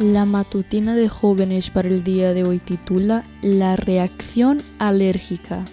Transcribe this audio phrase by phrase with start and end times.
[0.00, 5.64] La matutina de jóvenes para el día de hoy titula La reacción alérgica.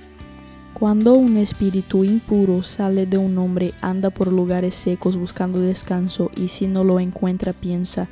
[0.73, 6.47] Cuando un espíritu impuro sale de un hombre, anda por lugares secos buscando descanso y
[6.47, 8.07] si no lo encuentra piensa,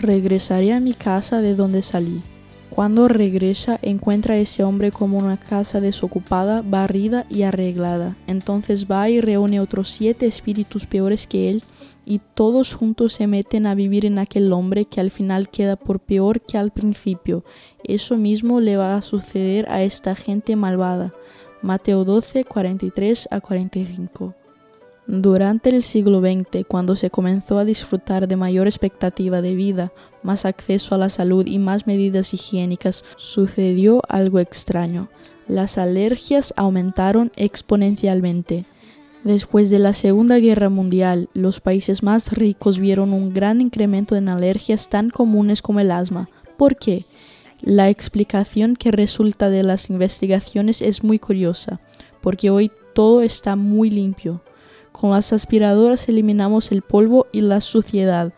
[0.00, 2.22] regresaré a mi casa de donde salí.
[2.78, 8.16] Cuando regresa, encuentra a ese hombre como una casa desocupada, barrida y arreglada.
[8.28, 11.64] Entonces va y reúne otros siete espíritus peores que él,
[12.06, 15.98] y todos juntos se meten a vivir en aquel hombre que al final queda por
[15.98, 17.42] peor que al principio.
[17.82, 21.12] Eso mismo le va a suceder a esta gente malvada.
[21.62, 24.34] Mateo 12, 43 a 45.
[25.10, 29.90] Durante el siglo XX, cuando se comenzó a disfrutar de mayor expectativa de vida,
[30.22, 35.08] más acceso a la salud y más medidas higiénicas, sucedió algo extraño.
[35.46, 38.66] Las alergias aumentaron exponencialmente.
[39.24, 44.28] Después de la Segunda Guerra Mundial, los países más ricos vieron un gran incremento en
[44.28, 46.28] alergias tan comunes como el asma.
[46.58, 47.06] ¿Por qué?
[47.62, 51.80] La explicación que resulta de las investigaciones es muy curiosa,
[52.20, 54.42] porque hoy todo está muy limpio.
[54.98, 58.32] Con las aspiradoras eliminamos el polvo y la suciedad.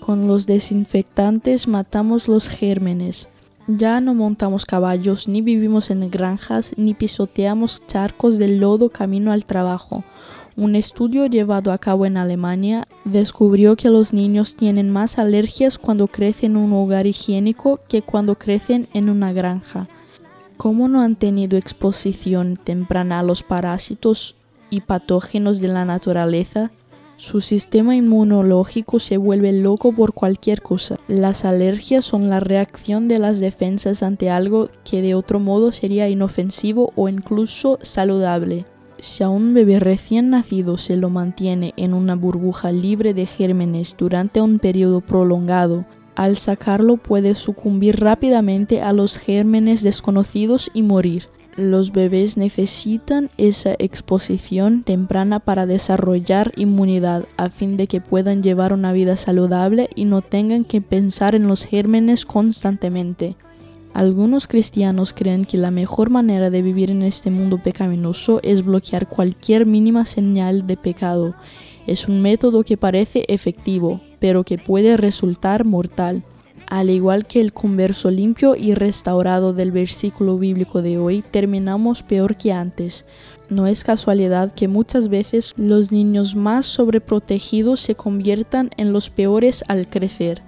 [0.00, 3.28] Con los desinfectantes matamos los gérmenes.
[3.66, 9.44] Ya no montamos caballos, ni vivimos en granjas, ni pisoteamos charcos de lodo camino al
[9.44, 10.02] trabajo.
[10.56, 16.06] Un estudio llevado a cabo en Alemania descubrió que los niños tienen más alergias cuando
[16.06, 19.88] crecen en un hogar higiénico que cuando crecen en una granja.
[20.56, 24.36] Como no han tenido exposición temprana a los parásitos
[24.70, 26.70] y patógenos de la naturaleza,
[27.18, 30.98] su sistema inmunológico se vuelve loco por cualquier cosa.
[31.08, 36.10] Las alergias son la reacción de las defensas ante algo que de otro modo sería
[36.10, 38.66] inofensivo o incluso saludable.
[38.98, 43.94] Si a un bebé recién nacido se lo mantiene en una burbuja libre de gérmenes
[43.96, 51.28] durante un periodo prolongado, al sacarlo puede sucumbir rápidamente a los gérmenes desconocidos y morir.
[51.56, 58.74] Los bebés necesitan esa exposición temprana para desarrollar inmunidad a fin de que puedan llevar
[58.74, 63.36] una vida saludable y no tengan que pensar en los gérmenes constantemente.
[63.94, 69.08] Algunos cristianos creen que la mejor manera de vivir en este mundo pecaminoso es bloquear
[69.08, 71.34] cualquier mínima señal de pecado.
[71.86, 76.22] Es un método que parece efectivo, pero que puede resultar mortal.
[76.68, 82.36] Al igual que el converso limpio y restaurado del versículo bíblico de hoy, terminamos peor
[82.36, 83.04] que antes.
[83.48, 89.62] No es casualidad que muchas veces los niños más sobreprotegidos se conviertan en los peores
[89.68, 90.42] al crecer.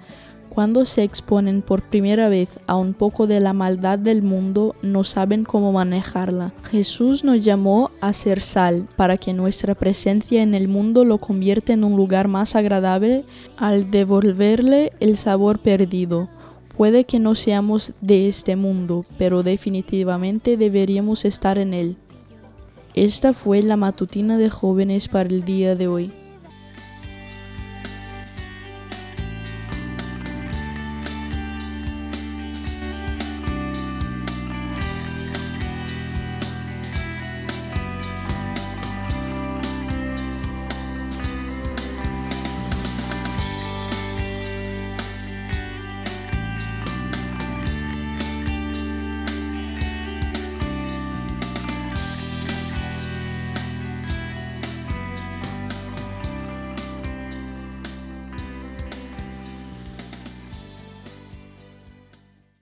[0.59, 5.05] Cuando se exponen por primera vez a un poco de la maldad del mundo, no
[5.05, 6.51] saben cómo manejarla.
[6.69, 11.71] Jesús nos llamó a ser sal para que nuestra presencia en el mundo lo convierta
[11.71, 13.23] en un lugar más agradable
[13.55, 16.27] al devolverle el sabor perdido.
[16.75, 21.95] Puede que no seamos de este mundo, pero definitivamente deberíamos estar en él.
[22.95, 26.11] Esta fue la matutina de jóvenes para el día de hoy.